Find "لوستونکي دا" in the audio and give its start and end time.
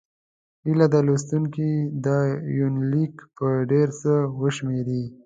1.07-2.17